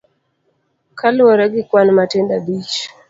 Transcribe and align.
Kaluwore 0.99 1.45
gi 1.53 1.61
kwan 1.69 1.87
matindo 1.97 2.31
abich. 2.39 2.75